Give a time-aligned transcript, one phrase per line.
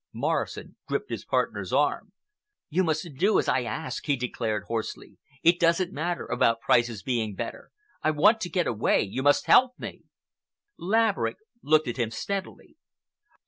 [0.13, 2.11] Morrison gripped his partner's arm.
[2.71, 5.19] "You must do as I ask," he declared hoarsely.
[5.43, 7.69] "It doesn't matter about prices being better.
[8.01, 9.03] I want to get away.
[9.03, 10.05] You must help me."
[10.75, 12.77] Laverick looked at him steadily.